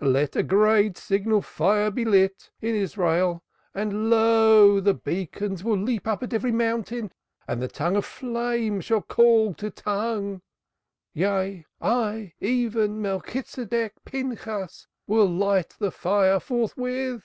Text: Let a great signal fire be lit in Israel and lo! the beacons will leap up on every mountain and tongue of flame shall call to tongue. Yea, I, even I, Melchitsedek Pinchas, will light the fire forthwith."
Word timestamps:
Let 0.00 0.34
a 0.34 0.42
great 0.42 0.98
signal 0.98 1.42
fire 1.42 1.92
be 1.92 2.04
lit 2.04 2.50
in 2.60 2.74
Israel 2.74 3.44
and 3.72 4.10
lo! 4.10 4.80
the 4.80 4.94
beacons 4.94 5.62
will 5.62 5.76
leap 5.78 6.08
up 6.08 6.24
on 6.24 6.34
every 6.34 6.50
mountain 6.50 7.12
and 7.46 7.72
tongue 7.72 7.94
of 7.94 8.04
flame 8.04 8.80
shall 8.80 9.00
call 9.00 9.54
to 9.54 9.70
tongue. 9.70 10.42
Yea, 11.12 11.66
I, 11.80 12.32
even 12.40 13.06
I, 13.06 13.10
Melchitsedek 13.10 13.92
Pinchas, 14.04 14.88
will 15.06 15.28
light 15.28 15.76
the 15.78 15.92
fire 15.92 16.40
forthwith." 16.40 17.22